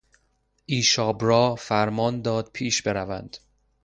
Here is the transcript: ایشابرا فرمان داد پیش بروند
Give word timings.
ایشابرا 0.65 1.55
فرمان 1.55 2.21
داد 2.21 2.51
پیش 2.53 2.81
بروند 2.81 3.37